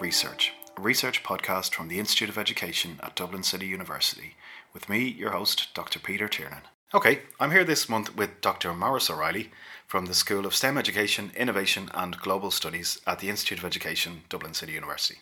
[0.00, 4.36] Research, a research podcast from the Institute of Education at Dublin City University,
[4.74, 5.98] with me, your host, Dr.
[5.98, 6.62] Peter Tiernan.
[6.92, 8.74] Okay, I'm here this month with Dr.
[8.74, 9.50] Maurice O'Reilly
[9.86, 14.22] from the School of STEM Education, Innovation and Global Studies at the Institute of Education,
[14.28, 15.18] Dublin City University.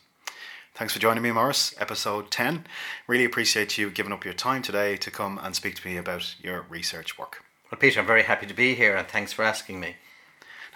[0.75, 1.73] Thanks for joining me, Maurice.
[1.79, 2.67] Episode 10.
[3.06, 6.34] Really appreciate you giving up your time today to come and speak to me about
[6.43, 7.45] your research work.
[7.70, 9.95] Well, Peter, I'm very happy to be here and thanks for asking me.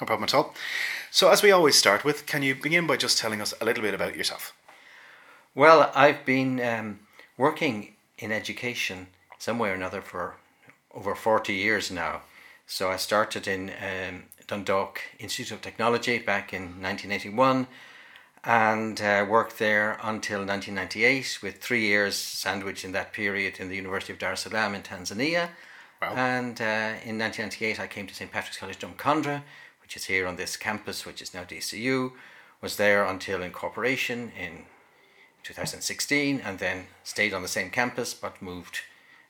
[0.01, 0.55] No problem at all.
[1.11, 3.83] So, as we always start with, can you begin by just telling us a little
[3.83, 4.55] bit about yourself?
[5.55, 7.01] Well, I've been um,
[7.37, 10.37] working in education some way or another for
[10.95, 12.23] over 40 years now.
[12.67, 17.67] So, I started in um, Dundalk Institute of Technology back in 1981
[18.45, 23.77] and uh, worked there until 1998 with three years sandwiched in that period in the
[23.77, 25.49] University of Dar es Salaam in Tanzania.
[26.01, 26.15] Wow.
[26.15, 28.31] And uh, in 1998 I came to St.
[28.31, 29.43] Patrick's College Drumcondra
[29.89, 32.13] which is here on this campus, which is now DCU,
[32.61, 34.67] was there until incorporation in
[35.45, 38.81] 2016, and then stayed on the same campus but moved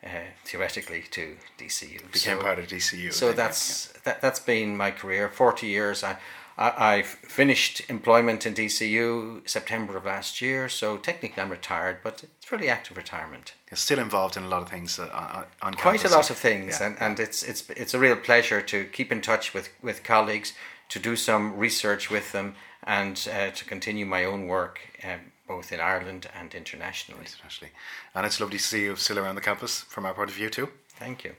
[0.03, 0.09] uh,
[0.45, 1.99] theoretically to DCU.
[2.11, 3.13] Became So- part of DCU.
[3.13, 3.43] so then, yeah.
[3.45, 5.29] that's that, that's been my career.
[5.29, 6.03] Forty years.
[6.03, 6.17] I,
[6.59, 10.69] I I finished employment in DCU September of last year.
[10.69, 13.55] So technically I'm retired, but it's really active retirement.
[13.71, 16.37] You're still involved in a lot of things uh, on, on Quite a lot of
[16.37, 16.87] things, Yeah.
[16.87, 20.53] and, and it's it's it's a real pleasure to keep in touch with with colleagues,
[20.89, 24.81] to do some research with them, and uh, to continue my own work.
[25.05, 27.23] Um, both in Ireland and internationally.
[27.23, 27.73] Internationally.
[28.15, 30.51] And it's lovely to see you still around the campus from our point of view
[30.51, 30.69] too.
[30.99, 31.37] Thank you.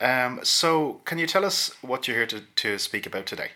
[0.00, 3.50] Um, so, can you tell us what you're here to, to speak about today?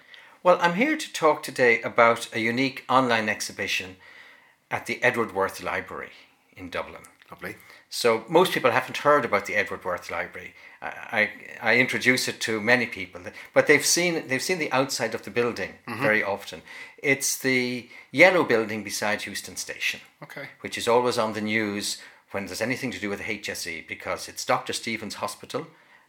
[0.48, 3.96] Well, I'm here to talk today about a unique online exhibition
[4.70, 6.12] at the Edward Worth Library
[6.56, 7.02] in Dublin.
[7.30, 7.56] Lovely.
[7.90, 10.54] So most people haven't heard about the Edward Worth Library.
[10.80, 11.30] I, I,
[11.72, 13.20] I introduce it to many people,
[13.52, 16.00] but they've seen they've seen the outside of the building mm-hmm.
[16.00, 16.62] very often.
[17.02, 20.48] It's the yellow building beside Heuston Station, Okay.
[20.62, 21.98] which is always on the news
[22.30, 24.72] when there's anything to do with the HSE because it's Dr.
[24.72, 25.66] Steevens Hospital,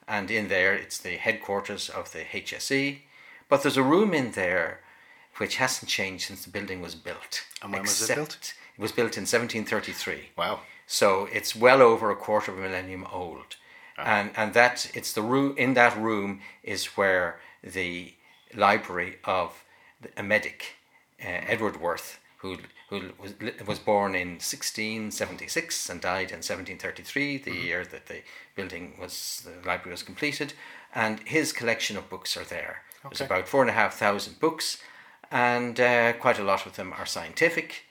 [0.08, 3.00] and in there it's the headquarters of the HSE.
[3.50, 4.82] But there's a room in there
[5.38, 7.44] which hasn't changed since the building was built.
[7.62, 8.54] And when was it built?
[8.78, 10.30] It was built in 1733.
[10.38, 10.62] Wow.
[10.86, 13.58] So it's well over a quarter of a millennium old,
[13.98, 18.14] and and that it's the room in that room is where the
[18.56, 19.64] library of
[20.18, 20.78] a medic,
[21.22, 22.58] uh, Edward Worth, who
[22.90, 23.36] who was
[23.68, 28.22] was born in 1676 and died in 1733, the year that the
[28.56, 30.54] building was the library was completed,
[30.96, 32.84] and his collection of books are there.
[33.04, 33.26] There's Okay.
[33.34, 34.78] about four and a half thousand books,
[35.32, 37.84] and uh, quite a lot of them are scientific,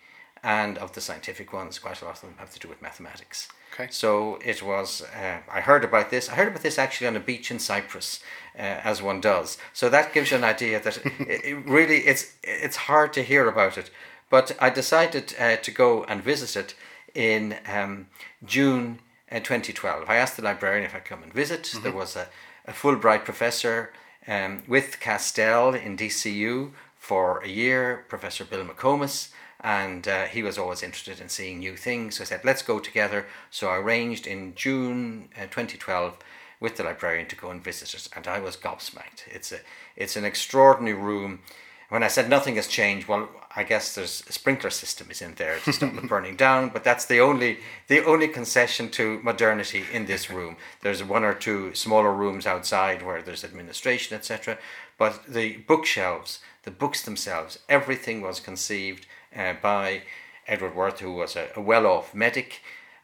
[0.43, 3.49] and of the scientific ones, quite a lot of them have to do with mathematics.
[3.75, 3.89] Okay.
[3.91, 5.03] So it was.
[5.03, 6.29] Uh, I heard about this.
[6.29, 8.21] I heard about this actually on a beach in Cyprus,
[8.59, 9.59] uh, as one does.
[9.73, 11.13] So that gives you an idea that it,
[11.45, 13.91] it really it's it's hard to hear about it.
[14.31, 16.75] But I decided uh, to go and visit it
[17.15, 18.09] in um,
[18.45, 18.99] June
[19.33, 20.05] uh, 2012.
[20.09, 21.73] I asked the librarian if I'd come and visit.
[21.83, 22.29] There was a,
[22.67, 23.91] a Fulbright professor
[24.28, 29.31] um, with CASTeL in DCU for a year, Professor Bill McComas,
[29.61, 32.16] and uh, he was always interested in seeing new things.
[32.16, 33.27] So I said, let's go together.
[33.50, 36.19] So I arranged in June uh, 2012
[36.61, 39.27] with the librarian to go and visit it, and I was gobsmacked.
[39.28, 39.61] It's a
[39.97, 41.41] it's an extraordinary room.
[41.88, 45.34] When I said nothing has changed, well, I guess there's a sprinkler system is in
[45.34, 49.84] there to stop it burning down, but that's the only the only concession to modernity
[49.91, 50.56] in this room.
[50.82, 54.59] There's one or two smaller rooms outside where there's administration, etc.
[54.99, 60.03] But the bookshelves, the books themselves, everything was conceived uh, by
[60.47, 62.60] Edward Worth, who was a, a well-off medic,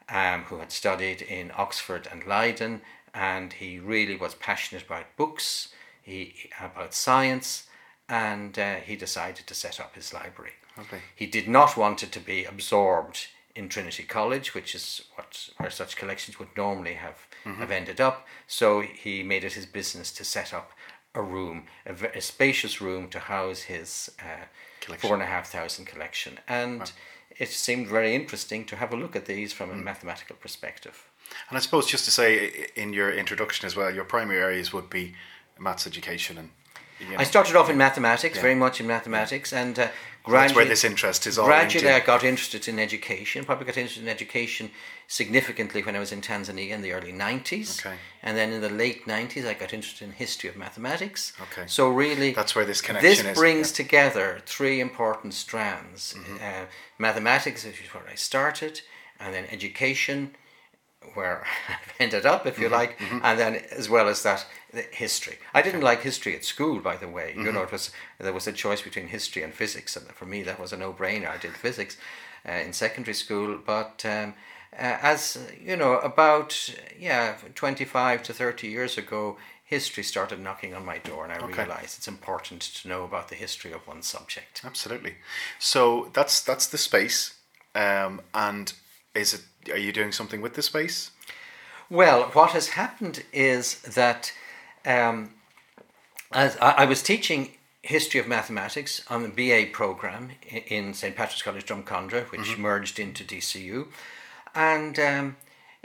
[0.09, 2.81] um, who had studied in Oxford and Leiden,
[3.13, 5.69] and he really was passionate about books,
[6.01, 7.67] he about science,
[8.09, 10.53] and uh, he decided to set up his library.
[10.77, 10.99] Okay.
[11.15, 15.69] He did not want it to be absorbed in Trinity College, which is what where
[15.69, 18.27] such collections would normally have have ended up.
[18.47, 20.71] So he made it his business to set up
[21.13, 25.85] a room, a, a spacious room to house his uh, four and a half thousand
[25.85, 26.91] collection, and
[27.37, 31.09] it seemed very interesting to have a look at these from a mathematical perspective.
[31.49, 34.89] And I suppose just to say in your introduction as well, your primary areas would
[34.89, 35.13] be
[35.57, 36.49] maths education and.
[36.99, 39.87] You know, I started off in mathematics, very much in mathematics, and uh,
[40.27, 41.45] that's where this interest is all.
[41.45, 41.95] gradually into.
[41.95, 43.45] I got interested in education.
[43.45, 44.71] Probably got interested in education
[45.07, 47.85] significantly when I was in Tanzania in the early 90s.
[47.85, 47.95] Okay.
[48.23, 51.33] And then in the late 90s, I got interested in history of mathematics.
[51.41, 51.67] Okay.
[51.67, 53.85] So really, That's where this connection this is, brings yeah.
[53.85, 56.15] together three important strands.
[56.17, 56.37] Mm-hmm.
[56.41, 56.65] Uh,
[56.97, 58.81] mathematics, which is where I started,
[59.19, 60.35] and then education,
[61.13, 65.37] where I've ended up, if you like, and then as well as that, the history.
[65.53, 67.33] I didn't like history at school, by the way.
[67.37, 70.43] You know, it was there was a choice between history and physics, and for me
[70.43, 71.29] that was a no-brainer.
[71.29, 71.97] I did physics
[72.47, 74.33] uh, in secondary school, but um,
[74.73, 76.69] uh, as you know, about
[76.99, 81.63] yeah, twenty-five to thirty years ago, history started knocking on my door, and I Okay.
[81.63, 84.61] realized it's important to know about the history of one subject.
[84.65, 85.15] Absolutely.
[85.59, 87.35] So that's that's the space,
[87.73, 88.73] um, and
[89.13, 89.41] is it?
[89.71, 91.11] Are you doing something with the space?
[91.89, 94.31] Well, what has happened is that
[94.85, 95.31] um,
[96.31, 97.51] as I, I was teaching
[97.81, 100.31] history of mathematics on the BA program
[100.67, 103.87] in St Patrick's College Drumcondra, which merged into DCU,
[104.55, 105.35] and um,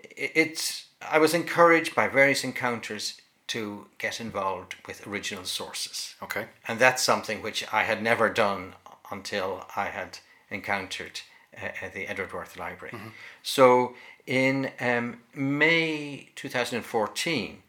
[0.03, 6.15] i- it's I was encouraged by various encounters to get involved with original sources.
[6.23, 6.47] Okay.
[6.69, 8.75] And that's something which I had never done
[9.11, 10.19] until I had
[10.50, 11.21] encountered
[11.62, 12.95] uh, the Edward Worth Library.
[13.43, 13.95] So
[14.27, 17.62] in um, May 2014,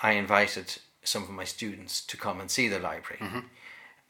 [0.00, 3.22] I invited some of my students to come and see the library.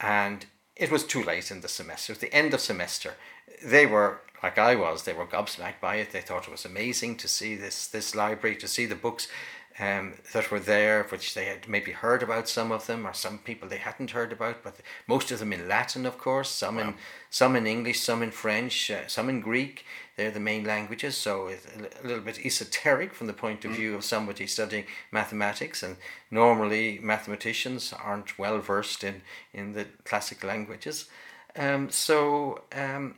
[0.01, 0.47] And
[0.77, 2.13] it was too late in the semester.
[2.13, 3.15] It was the end of semester.
[3.65, 5.05] They were like I was.
[5.05, 6.11] They were gobsmacked by it.
[6.11, 9.29] They thought it was amazing to see this this library, to see the books
[9.79, 13.39] um, that were there, which they had maybe heard about some of them, or some
[13.39, 14.77] people they hadn't heard about, but
[15.07, 16.51] most of them in Latin, of course.
[16.51, 16.95] Some in
[17.31, 19.85] some in English, some in French, uh, some in Greek.
[20.17, 23.73] They're the main languages, so it's a a little bit esoteric from the point of
[23.73, 25.83] view of somebody studying mathematics.
[25.83, 25.97] And
[26.31, 29.23] normally, mathematicians aren't well versed in
[29.55, 31.07] in the classic languages.
[31.57, 33.17] Um, so um,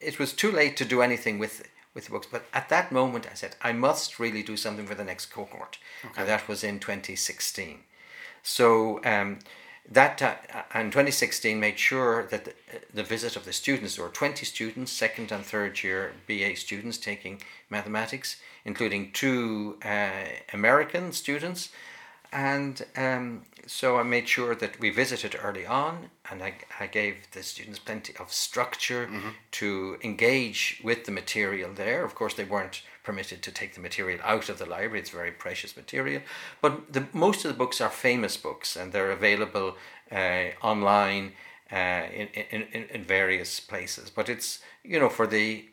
[0.00, 2.28] it was too late to do anything with with the books.
[2.30, 5.78] But at that moment, I said I must really do something for the next cohort,
[6.16, 7.80] and that was in 2016.
[8.44, 9.40] So um,
[9.90, 10.34] that uh,
[10.74, 12.54] and 2016 made sure that the,
[12.92, 16.98] the visit of the students there were 20 students, second and third year BA students
[16.98, 17.40] taking
[17.70, 20.10] mathematics, including two uh,
[20.52, 21.70] American students.
[22.32, 27.30] And um, so I made sure that we visited early on, and I, I gave
[27.32, 29.08] the students plenty of structure
[29.52, 32.04] to engage with the material there.
[32.04, 35.30] Of course, they weren't permitted to take the material out of the library, it's very
[35.30, 36.22] precious material.
[36.60, 39.76] But the, most of the books are famous books, and they're available
[40.10, 41.32] uh, online
[41.72, 41.76] uh,
[42.12, 44.10] in, in, in, in various places.
[44.10, 45.64] But it's, you know, for the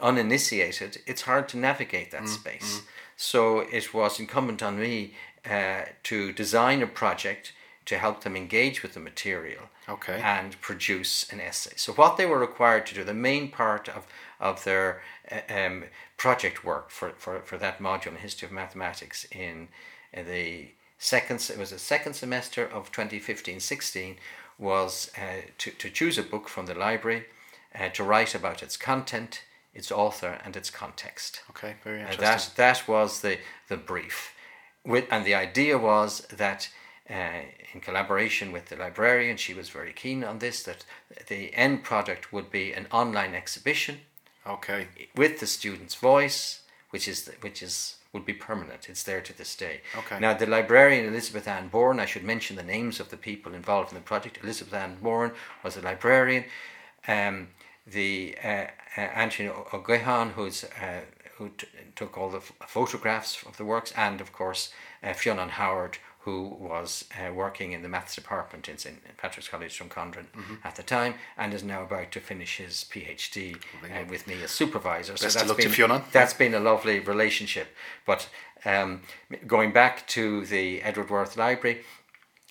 [0.00, 2.82] uninitiated, it's hard to navigate that space.
[3.16, 5.14] So it was incumbent on me
[5.48, 7.52] uh, to design a project
[7.86, 10.20] to help them engage with the material Okay.
[10.22, 11.72] and produce an essay.
[11.76, 14.06] So what they were required to do, the main part of,
[14.40, 15.00] of their
[15.32, 15.84] uh, um,
[16.18, 19.68] project work for, for, for that module in history of mathematics in,
[20.12, 20.68] the
[20.98, 24.16] second, it was the second semester of 2015-16
[24.58, 27.24] was uh, to, to choose a book from the library,
[27.78, 29.42] uh, to write about its content,
[29.72, 31.42] its author and its context.
[31.50, 31.76] Okay.
[31.84, 32.52] Very Uh, interesting.
[32.56, 33.38] that that was the
[33.68, 34.34] the brief,
[34.88, 36.70] with and the idea was that
[37.10, 37.42] uh,
[37.72, 40.62] in collaboration with the librarian, she was very keen on this.
[40.62, 40.84] That
[41.28, 44.00] the end product would be an online exhibition
[44.46, 44.88] okay.
[45.14, 48.88] with the student's voice, which is the, which is would be permanent.
[48.88, 49.82] It's there to this day.
[49.96, 50.18] Okay.
[50.18, 53.96] Now the librarian Elizabethanne Boran, I should mention the names of the people involved in
[53.96, 54.42] the project.
[54.42, 56.44] Elizabethanne Boran was a librarian.
[57.06, 57.48] Um,
[57.86, 58.66] the uh,
[58.96, 61.00] uh, Anthony O'Gehan, who's uh,
[61.38, 61.66] who t-
[61.96, 64.70] took all the f- photographs of the works, and of course
[65.02, 69.78] uh, Fionn Howard, who was uh, working in the maths department in St Patrick's College
[69.78, 70.54] Drumcondra Mm-hmm.
[70.64, 74.50] at the time, and is now about to finish his PhD uh, with me as
[74.50, 75.12] supervisor.
[75.12, 75.72] Best of that's luck to been,
[76.12, 77.68] That's been a lovely relationship.
[78.06, 78.28] But
[78.64, 79.02] um,
[79.46, 81.82] going back to the Edward Worth Library,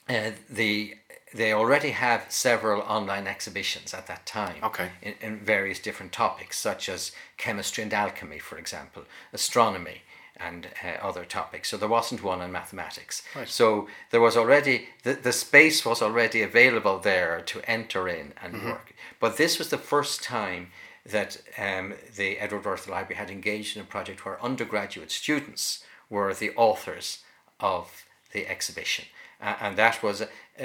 [0.09, 0.95] uh, the
[1.33, 4.89] they already have several online exhibitions at that time Okay.
[5.01, 9.03] in, in various different topics, such as chemistry and alchemy, for example,
[9.33, 10.01] astronomy,
[10.39, 11.69] and uh, other topics.
[11.69, 13.23] So there wasn't one on mathematics.
[13.35, 13.49] Right.
[13.49, 18.63] So there was already the, the space was already available there to enter in and
[18.63, 18.93] work.
[19.19, 20.71] But this was the first time
[21.05, 26.33] that um, the Edward Worth Library had engaged in a project where undergraduate students were
[26.33, 27.23] the authors
[27.59, 29.05] of the exhibition.
[29.39, 30.23] And that was,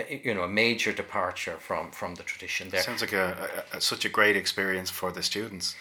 [0.08, 2.82] you know, a major departure from, from the tradition there.
[2.82, 5.76] Sounds like a, a, a such a great experience for the students.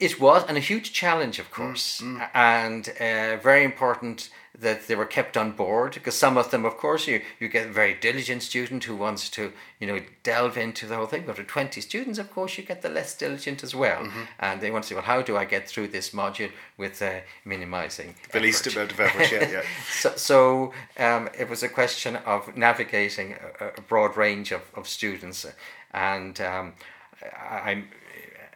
[0.00, 2.02] It was, and a huge challenge, of course,
[2.34, 6.76] and uh, very important that they were kept on board because some of them, of
[6.76, 10.86] course, you, you get a very diligent student who wants to, you know, delve into
[10.86, 11.24] the whole thing.
[11.26, 14.06] But with 20 students, of course, you get the less diligent as well.
[14.38, 17.20] And they want to say, well, how do I get through this module with uh,
[17.44, 18.76] minimizing The least effort?
[18.76, 19.62] amount of effort, yeah, yeah.
[19.90, 24.86] So, so um, it was a question of navigating a, a broad range of, of
[24.86, 25.46] students,
[25.92, 26.74] and um,
[27.22, 27.84] I,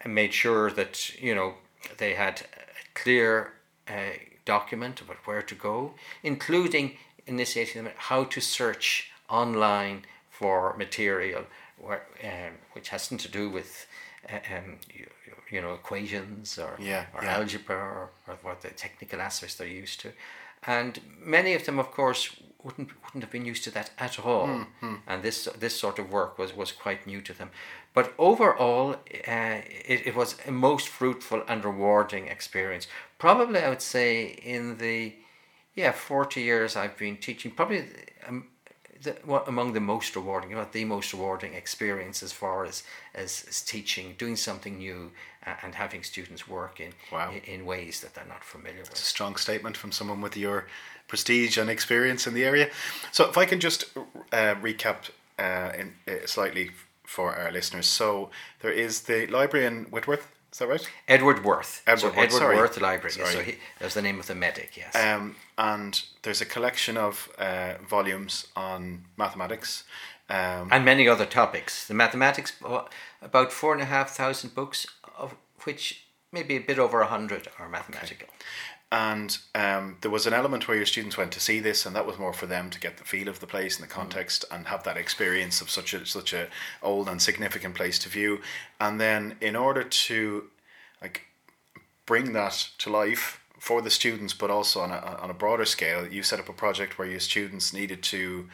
[0.04, 1.54] I made sure that you know
[1.98, 3.52] they had a clear
[3.88, 3.92] uh,
[4.56, 5.76] document about where to go,
[6.22, 9.98] including initiating them how to search online
[10.30, 11.44] for material
[11.80, 13.86] where, um, which has nothing to do with
[14.32, 15.06] uh, um, you,
[15.50, 17.36] you, know equations or, yeah, or yeah.
[17.36, 20.12] algebra or, or what the technical aspects they're used to.
[20.66, 22.22] And many of them, of course,
[22.64, 24.48] wouldn't wouldn't have been used to that at all.
[24.48, 24.94] Mm-hmm.
[25.06, 27.50] And this this sort of work was, was quite new to them.
[27.94, 28.92] But overall,
[29.36, 29.60] uh,
[29.92, 32.86] it, it was a most fruitful and rewarding experience.
[33.18, 35.14] Probably, I would say, in the
[35.74, 37.84] yeah forty years I've been teaching, probably
[38.26, 38.46] um,
[39.02, 42.82] the, what, among the most rewarding, about the most rewarding experience as far as,
[43.14, 45.10] as, as teaching, doing something new,
[45.46, 47.30] uh, and having students work in, wow.
[47.30, 48.94] in, in ways that they're not familiar with.
[48.94, 50.66] A strong statement from someone with your
[51.06, 52.70] prestige and experience in the area.
[53.12, 53.84] So, if I can just
[54.32, 56.70] uh, recap uh, in, uh, slightly
[57.04, 57.86] for our listeners.
[57.86, 60.28] So, there is the library in Whitworth.
[60.52, 60.90] Is that right?
[61.06, 61.82] Edward Worth.
[61.86, 62.56] Edward so Worth, Edward sorry.
[62.56, 63.12] Worth Library.
[63.12, 63.32] Sorry.
[63.32, 64.76] So he, that's the name of the medic.
[64.76, 64.96] Yes.
[64.96, 69.84] Um, and there's a collection of uh, volumes on mathematics.
[70.30, 71.86] Um, and many other topics.
[71.86, 72.84] The mathematics, uh,
[73.22, 74.86] about four and a half thousand books,
[75.18, 78.28] of which maybe a bit over a hundred are mathematical.
[78.90, 82.06] And um, there was an element where your students went to see this, and that
[82.06, 84.66] was more for them to get the feel of the place and the context, and
[84.68, 86.48] have that experience of such a such a
[86.82, 88.40] old and significant place to view.
[88.80, 90.44] And then, in order to
[91.02, 91.26] like
[92.06, 96.06] bring that to life for the students, but also on a on a broader scale,
[96.08, 98.48] you set up a project where your students needed to.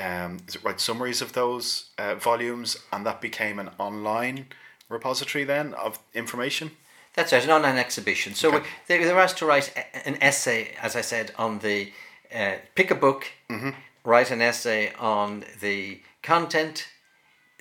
[0.00, 4.46] Um, write summaries of those uh, volumes, and that became an online
[4.88, 6.70] repository then of information.
[7.18, 8.34] That's right, an online exhibition.
[8.34, 8.58] So Okay.
[8.58, 9.72] we, they, they were asked to write
[10.04, 11.92] an essay, as I said, on the
[12.34, 13.70] uh, pick a book, Mm-hmm.
[14.04, 16.86] write an essay on the content,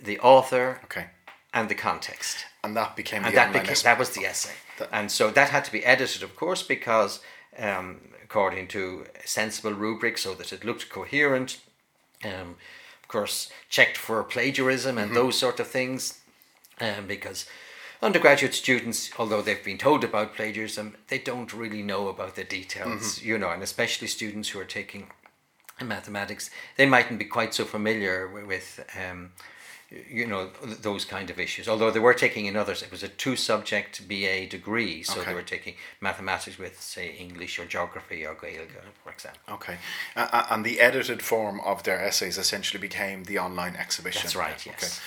[0.04, 1.06] the author, Okay,
[1.54, 2.46] and the context.
[2.64, 3.88] and that became and the that online became, essay.
[3.90, 4.54] that was the essay.
[4.78, 7.20] That- and so that had to be edited, of course, because
[7.58, 7.88] um,
[8.24, 11.60] according to sensible rubric, so that it looked coherent.
[12.24, 12.56] Um,
[13.04, 16.20] of course, checked for plagiarism and those sort of things,
[16.82, 17.46] um, because
[18.02, 23.22] undergraduate students, although they've been told about plagiarism, they don't really know about the details,
[23.22, 25.08] you know, and especially students who are taking
[25.84, 29.32] mathematics, they mightn't be quite so familiar with, um,
[30.10, 30.50] you know,
[30.82, 31.68] those kind of issues.
[31.68, 35.30] Although they were taking in others, it was a two subject BA degree, so Okay.
[35.30, 38.72] they were taking mathematics with, say, English or geography or Gaelic,
[39.04, 39.42] for example.
[39.54, 39.78] Okay,
[40.16, 44.24] uh, and the edited form of their essays essentially became the online exhibition.
[44.24, 45.00] That's right, yes.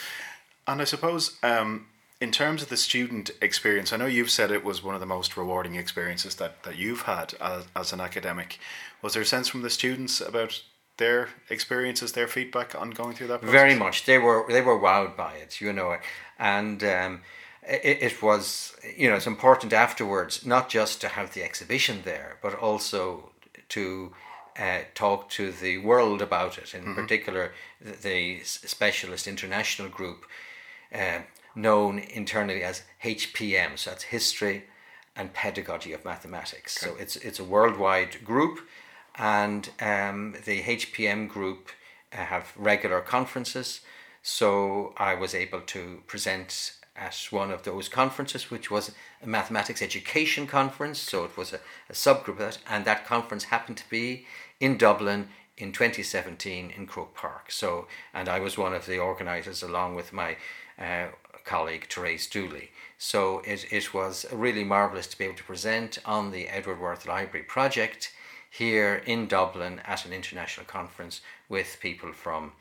[0.67, 1.87] And I suppose, um,
[2.21, 5.07] in terms of the student experience, I know you've said it was one of the
[5.07, 8.59] most rewarding experiences that, that you've had as, as an academic.
[9.01, 10.63] Was there a sense from the students about
[10.99, 13.53] their experiences, their feedback on going through that process?
[13.53, 14.05] Very much.
[14.05, 15.97] They were they were wowed by it, you know,
[16.39, 17.23] and um,
[17.67, 22.37] it, it was you know it's important afterwards not just to have the exhibition there,
[22.43, 23.31] but also
[23.71, 24.13] to
[24.59, 26.75] uh, talk to the world about it.
[26.75, 30.27] In particular, the, the specialist international group,
[30.95, 31.21] uh,
[31.55, 33.79] known internally as HPM.
[33.79, 34.65] So that's History
[35.17, 36.79] and Pedagogy of Mathematics.
[36.79, 38.61] So it's it's a worldwide group,
[39.17, 41.71] and um, the HPM group
[42.13, 43.81] uh, have regular conferences.
[44.23, 48.93] So I was able to present at one of those conferences, which was
[49.23, 50.99] a mathematics education conference.
[50.99, 54.27] So it was a, a subgroup of that, and that conference happened to be
[54.61, 57.51] in Dublin in 2017 in Croke Park.
[57.51, 60.37] So, and I was one of the organisers along with my
[60.79, 61.09] uh,
[61.51, 62.71] colleague Therese Dooley.
[62.97, 67.07] So it, it was really marvellous to be able to present on the Edward Worth
[67.07, 68.13] Library project
[68.51, 72.53] here in Dublin at an international conference with people from,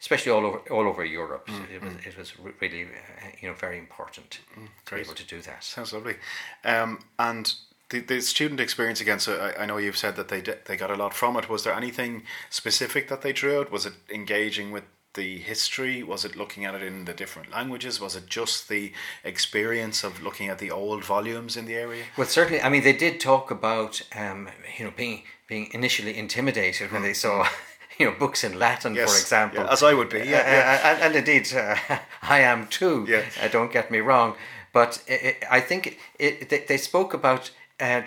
[0.00, 1.48] especially all over all over Europe.
[1.74, 4.40] It was it was re- really uh, you know very important
[4.86, 5.64] to be able to do that.
[5.64, 6.16] Sounds lovely.
[6.64, 7.52] Um, and
[7.88, 10.76] the, the student experience again, so I, I know you've said that they did, they
[10.76, 11.48] got a lot from it.
[11.48, 13.70] Was there anything specific that they drew out?
[13.70, 14.84] Was it engaging with
[15.16, 16.02] the history?
[16.04, 18.00] Was it looking at it in the different languages?
[18.00, 18.92] Was it just the
[19.24, 22.04] experience of looking at the old volumes in the area?
[22.16, 22.62] Well, certainly.
[22.62, 27.14] I mean, they did talk about um, you know being being initially intimidated when they
[27.14, 27.48] saw
[27.98, 29.64] you know books in Latin, Yes, for example.
[29.64, 30.80] yeah, as I would be, yeah, Uh, yeah.
[30.84, 31.76] uh, and, and indeed, uh,
[32.22, 33.06] I am too.
[33.08, 33.22] Yeah.
[33.42, 34.34] Uh, don't get me wrong,
[34.72, 38.00] but it, it, I think it, they, they spoke about uh,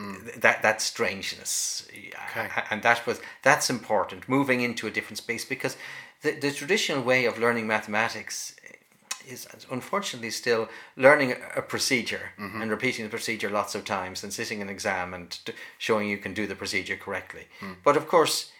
[0.00, 0.12] Mm.
[0.12, 1.88] transcending that that strangeness,
[2.30, 2.48] Okay.
[2.70, 4.28] and that was that's important.
[4.28, 5.76] Moving into a different space because
[6.22, 12.62] the the traditional way of learning mathematics eh, is unfortunately still learning a procedure mm-hmm.
[12.62, 16.18] and repeating the procedure lots of times and sitting an exam and t- showing you
[16.18, 17.46] can do the procedure correctly.
[17.60, 17.76] Mm.
[17.84, 18.52] But of course,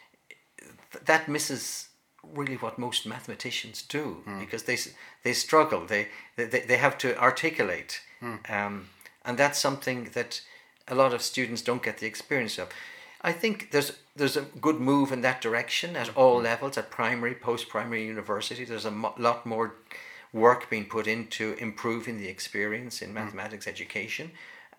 [0.92, 1.88] th- that misses
[2.22, 4.40] really what most mathematicians do mm.
[4.40, 4.78] because they
[5.22, 5.86] they struggle.
[5.86, 8.02] They they, they have to articulate,
[8.48, 8.88] um,
[9.24, 10.42] and that's something that
[10.90, 12.68] a lot of students don't get the experience of.
[13.22, 16.44] I think there's there's a good move in that direction at all Mm-hmm.
[16.44, 18.64] levels, at primary, post-primary, university.
[18.64, 19.74] There's a mo- lot more
[20.32, 24.30] work being put into improving the experience in mathematics education,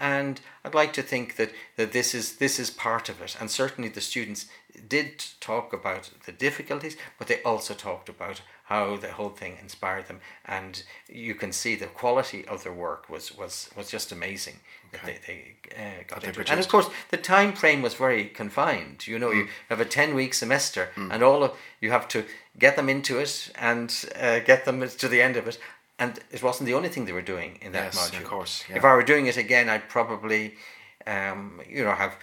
[0.01, 3.37] and I'd like to think that, that this is this is part of it.
[3.39, 4.47] And certainly the students
[4.87, 10.07] did talk about the difficulties, but they also talked about how the whole thing inspired
[10.07, 14.59] them, and you can see the quality of their work was was was just amazing.
[14.91, 16.49] That they, they uh, got they into it.
[16.49, 19.05] and of course the time frame was very confined.
[19.07, 22.25] You know, you have a ten week semester, and all of you have to
[22.57, 25.59] get them into it and uh, get them to the end of it.
[26.01, 28.23] And it wasn't the only thing they were doing in that Yes, of module.
[28.33, 28.83] course, If.
[28.83, 30.43] I were doing it again, I'd probably,
[31.05, 32.13] um, you know, have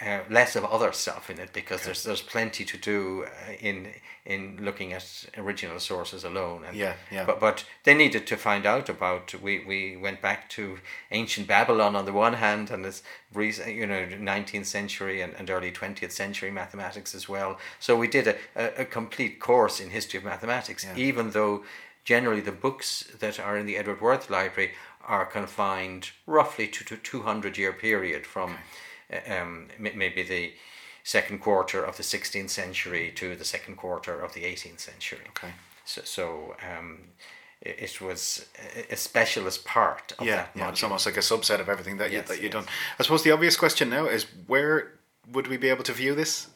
[0.00, 3.76] uh, less of other stuff in it because there's there's plenty to do uh, in
[4.24, 5.04] in looking at
[5.36, 6.60] original sources alone.
[6.66, 7.24] And, Yeah, yeah.
[7.26, 9.34] But but they needed to find out about.
[9.46, 10.62] We we went back to
[11.10, 13.02] ancient Babylon on the one hand, and this
[13.34, 17.58] recent, you know, nineteenth century and, and early twentieth century mathematics as well.
[17.80, 20.96] So we did a, a, a complete course in history of mathematics, Yeah.
[21.08, 21.64] even though
[22.04, 24.72] generally the books that are in the Edward Worth Library
[25.04, 28.56] are confined roughly to to two hundred year period from
[29.12, 30.52] uh, um, maybe the
[31.04, 35.18] second quarter of the 16th century to the second quarter of the 18th century.
[35.30, 35.52] Okay.
[35.84, 36.98] So, so um,
[37.60, 38.46] it, was
[38.88, 40.68] a- specialist part of Yeah, that yeah.
[40.68, 42.52] It's almost like a subset of everything that you Yes, that you yes.
[42.52, 42.64] done.
[42.98, 44.92] I suppose the obvious question now is where
[45.32, 46.48] would we be able to view this?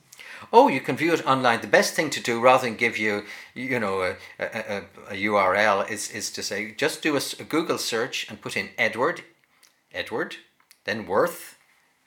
[0.53, 1.61] Oh, you can view it online.
[1.61, 3.25] The best thing to do, rather than give you,
[3.55, 7.79] you know, a, a, a, a URL, is, is to say just do a Google
[7.79, 9.23] search and put in Edward,
[9.93, 10.37] Edward,
[10.85, 11.57] then Worth,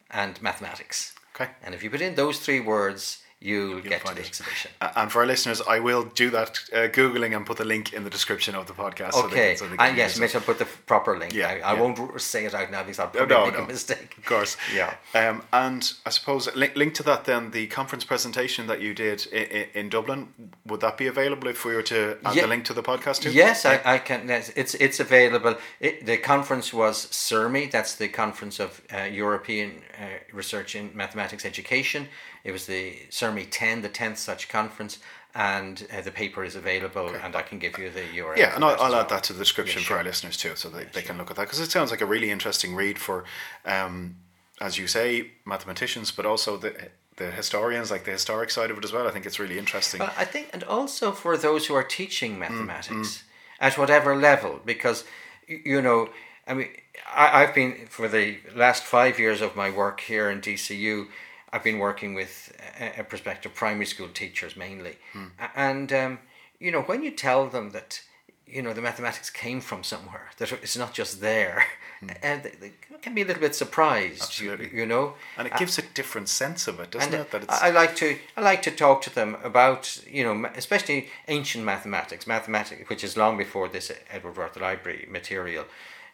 [0.09, 1.13] and mathematics.
[1.35, 1.51] Okay.
[1.63, 4.27] And if you put in those three words, you'll, get to find the it.
[4.27, 4.71] exhibition.
[4.81, 7.93] Uh, and for our listeners, I will do that uh, googling and put the link
[7.93, 9.13] in the description of the podcast.
[9.13, 10.31] so they Okay, can- so they can and yes, use make it.
[10.33, 11.33] sure put the proper link.
[11.33, 11.81] Yeah, I, I yeah.
[11.81, 13.63] won't r- say it out now because I'll probably no, make no.
[13.63, 14.15] a mistake.
[14.17, 14.57] Of course.
[14.75, 14.93] Yeah.
[15.15, 19.25] Um, and I suppose link, link to that then the conference presentation that you did
[19.27, 20.27] in, in Dublin.
[20.65, 23.21] Would that be available if we were to add Ye- the link to the podcast
[23.21, 23.31] too?
[23.31, 24.27] Yes, I, I can.
[24.27, 25.55] yes, It's it's available.
[25.79, 27.71] It, the conference was CERME.
[27.71, 32.07] That's the Conference of uh, European uh, Research in Mathematics Education.
[32.43, 34.99] It was the CERME 10, the 10th such conference,
[35.35, 38.37] and uh, the paper is available, and I can give you the URL.
[38.37, 39.01] Yeah, and I'll, I'll well.
[39.01, 41.29] add that to the description Yeah, for our listeners too, so they, they can look
[41.29, 43.25] at that because it sounds like a really interesting read for,
[43.65, 44.15] um,
[44.59, 48.83] as you say, mathematicians, but also the the historians, like the historic side of it
[48.85, 49.05] as well.
[49.05, 49.99] I think it's really interesting.
[49.99, 53.23] Well, I think, and also for those who are teaching Mm, mathematics
[53.59, 55.03] at whatever level, because
[55.47, 56.09] you know,
[56.47, 56.69] I mean,
[57.13, 61.07] I, I've been for the last five years of my work here in DCU.
[61.51, 65.31] I've been working with a, a prospective primary school teachers mainly, Mm.
[65.55, 66.19] And um,
[66.59, 68.01] you know, when you tell them that
[68.45, 71.63] you know the mathematics came from somewhere, that it's not just there,
[72.23, 74.39] and they, they can be a little bit surprised.
[74.39, 74.53] You, Mm.
[74.53, 74.79] Absolutely.
[74.79, 77.31] you know, and it gives a different sense of it, doesn't it?
[77.31, 80.49] That it's I I like to I like to talk to them about you know
[80.55, 85.65] especially ancient mathematics, mathematics which is long before this Edward Worth Library material,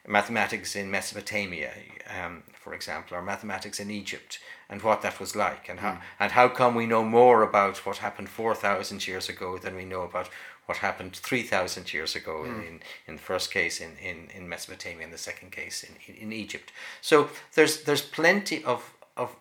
[0.07, 1.71] mathematics in Mesopotamia,
[2.19, 4.39] um, for example, or mathematics in Egypt,
[4.69, 6.01] and what that was like, and how Hmm.
[6.19, 9.85] and how come we know more about what happened four thousand years ago than we
[9.85, 10.29] know about
[10.65, 12.61] what happened three thousand years ago Hmm.
[12.61, 16.15] in, in the first case in, in, in Mesopotamia and the second case in, in,
[16.23, 16.71] in Egypt.
[17.01, 19.35] So there's there's plenty of of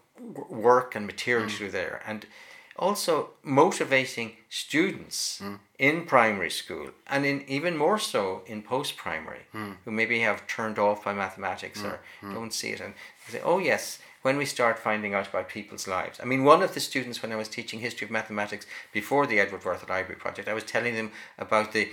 [0.48, 2.26] work and material to do there, and
[2.76, 5.54] also motivating students hmm.
[5.78, 9.72] in primary school and in even more so in post primary hmm.
[9.84, 11.86] who maybe have turned off by mathematics hmm.
[11.86, 12.00] or
[12.32, 12.94] don't see it and
[13.28, 16.18] say, oh yes, when we start finding out about people's lives.
[16.20, 19.38] I mean, one of the students when I was teaching history of mathematics before the
[19.38, 21.90] Edward Worth Library project, I was telling them about the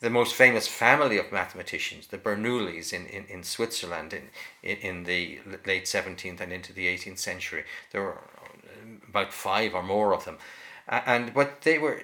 [0.00, 4.30] the most famous family of mathematicians, the Bernoullis in, in, in Switzerland in,
[4.62, 7.64] in, in the late 17th and into the 18th century.
[7.92, 8.18] There were
[9.10, 10.38] about five or more of them.
[10.88, 12.00] And but they were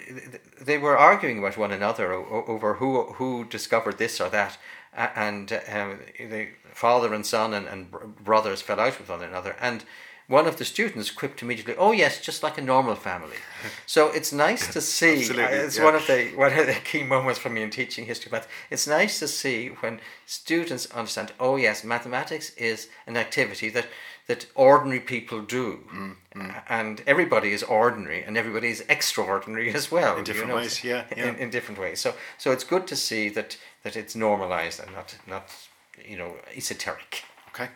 [0.61, 4.59] they were arguing about one another over who who discovered this or that,
[4.95, 7.91] and um, the father and son and, and
[8.25, 9.57] brothers fell out with one another.
[9.61, 9.85] And
[10.29, 13.37] one of the students quipped immediately, "Oh yes, just like a normal family."
[13.87, 15.15] so it's nice to see.
[15.67, 15.85] It's yeah.
[15.85, 18.31] one of the one of the key moments for me in teaching history.
[18.31, 21.33] But it's nice to see when students understand.
[21.39, 23.87] Oh yes, mathematics is an activity that
[24.27, 29.91] that ordinary people do, Mm, A- and everybody is ordinary, and everybody is extraordinary as
[29.93, 30.17] well.
[30.19, 31.29] In different you know, ways, yeah, yeah.
[31.29, 32.01] In, in different ways.
[32.01, 35.69] So so it's good to see that that it's normalized and not not
[36.11, 37.23] you know esoteric.
[37.55, 37.69] okay.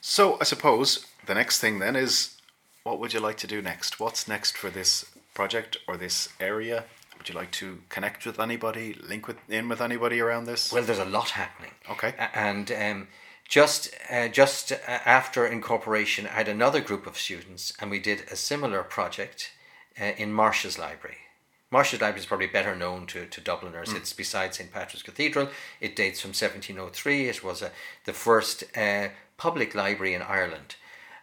[0.00, 2.36] So I suppose the next thing then is,
[2.84, 4.00] what would you like to do next?
[4.00, 5.04] What's next for this
[5.34, 6.84] project or this area?
[7.16, 10.72] Would you like to connect with anybody, link with in with anybody around this?
[10.72, 11.72] Well, there's a lot happening.
[11.90, 12.14] Okay.
[12.32, 13.08] And um,
[13.48, 18.36] just uh, just after incorporation, I had another group of students, and we did a
[18.36, 19.50] similar project
[20.00, 21.18] uh, in Marsh's Library.
[21.70, 23.90] Marsh's Library is probably better known to, to Dubliners.
[23.90, 23.96] Mm.
[23.96, 25.48] It's beside St Patrick's Cathedral.
[25.80, 27.28] It dates from 1703.
[27.28, 27.72] It was a,
[28.06, 30.76] the first uh, public library in Ireland.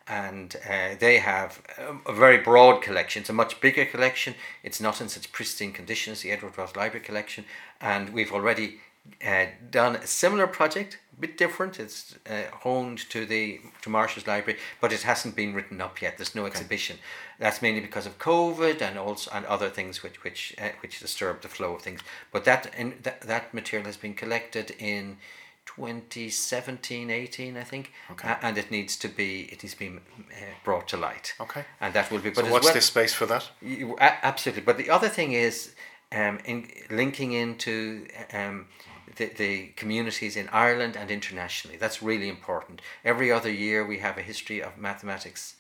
[0.08, 3.22] And uh, they have a, a, very broad collection.
[3.22, 4.36] It's a much bigger collection.
[4.62, 7.46] It's not in such pristine condition as the Edward Ross Library collection.
[7.82, 8.82] And we've already
[9.26, 11.80] uh, done a similar project, a bit different.
[11.80, 16.18] It's uh, honed to the to Marsh's Library, but it hasn't been written up yet.
[16.18, 16.52] There's no okay.
[16.52, 16.98] exhibition.
[17.40, 21.42] That's mainly because of COVID and also and other things which which uh, which disturb
[21.42, 22.02] the flow of things.
[22.32, 25.18] But that in, that that material has been collected in.
[25.66, 28.30] 2017 18 i think okay.
[28.30, 31.66] Uh, and it needs to be it needs to be uh, brought to light okay
[31.82, 34.78] and that will be but so what's well, the space for that you, absolutely but
[34.78, 35.74] the other thing is
[36.12, 38.68] um, in linking into um,
[39.16, 41.78] the, the communities in Ireland and internationally.
[41.78, 42.82] That's really important.
[43.04, 45.56] Every other year we have a history of mathematics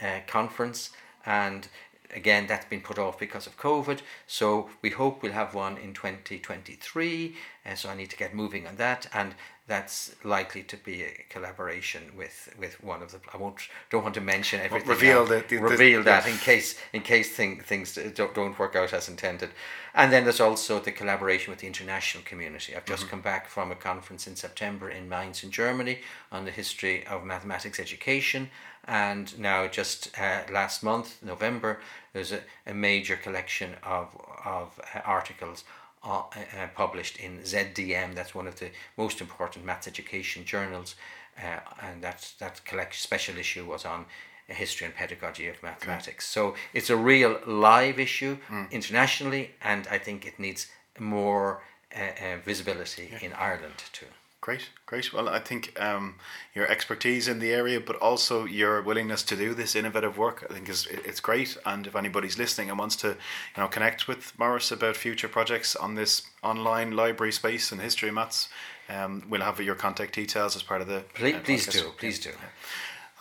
[0.00, 0.90] uh, conference,
[1.24, 1.68] and
[2.14, 4.00] again that's been put off because of COVID.
[4.26, 7.34] So we hope we'll have one in 2023.
[7.64, 9.34] Uh, so I need to get moving on that, and
[9.68, 13.18] that's likely to be a collaboration with, with one of the.
[13.34, 13.56] I won't
[13.90, 14.88] don't want to mention everything.
[14.88, 16.32] reveal the, reveal that yeah.
[16.32, 19.50] in case in case thing, things don't, don't work out as intended,
[19.94, 22.76] and then there's also the collaboration with the international community.
[22.76, 23.10] I've just mm-hmm.
[23.10, 25.98] come back from a conference in September in Mainz in Germany
[26.30, 28.50] on the history of mathematics education,
[28.86, 31.80] and now just uh, last month November
[32.12, 34.08] there's a, a major collection of
[34.44, 35.64] of uh, articles
[36.04, 38.14] uh, uh, published in ZDM.
[38.14, 40.94] That's one of the most important maths education journals,
[41.36, 44.06] uh, and that that collection special issue was on
[44.48, 46.36] history and pedagogy of mathematics.
[46.36, 46.50] Okay.
[46.50, 48.70] So it's a real live issue mm.
[48.70, 50.68] internationally, and I think it needs
[50.98, 51.62] more
[51.94, 53.18] uh, uh, visibility yeah.
[53.26, 54.06] in Ireland too.
[54.46, 55.12] Great, great.
[55.12, 56.14] Well, I think um,
[56.54, 60.52] your expertise in the area, but also your willingness to do this innovative work, I
[60.52, 61.56] think is it's great.
[61.66, 63.14] And if anybody's listening and wants to, you
[63.56, 68.48] know, connect with Maurice about future projects on this online library space and history maths,
[68.88, 71.02] um, we'll have your contact details as part of the.
[71.14, 72.30] Please, uh, please do, please do.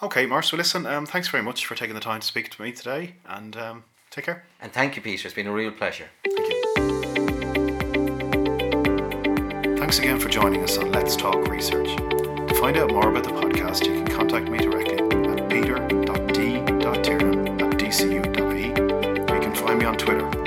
[0.03, 0.51] Okay, Maurice.
[0.51, 0.85] Well, listen.
[0.85, 3.83] Um, thanks very much for taking the time to speak to me today, and um,
[4.11, 4.43] take care.
[4.61, 5.27] And thank you, Peter.
[5.27, 6.05] It's been a real pleasure.
[6.23, 6.54] Thank you.
[9.85, 11.95] Thanks again for joining us on Let's Talk Research.
[11.95, 17.77] To find out more about the podcast, you can contact me directly at peter.d.tiernan at
[17.77, 20.44] dcu.e you can find me on Twitter